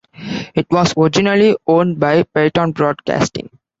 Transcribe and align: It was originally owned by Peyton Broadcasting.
It 0.55 0.65
was 0.71 0.95
originally 0.97 1.55
owned 1.67 1.99
by 1.99 2.23
Peyton 2.23 2.71
Broadcasting. 2.71 3.51